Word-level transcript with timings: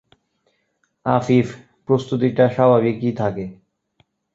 আফিফ: 1.05 1.47
প্রস্তুতিটা 1.87 2.45
স্বাভাবিকই 2.49 3.11
থাকে। 3.13 3.45